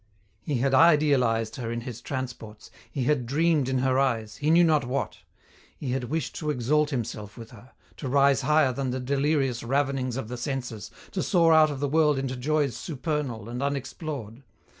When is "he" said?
0.41-0.55, 2.91-3.03, 4.37-4.49, 5.77-5.91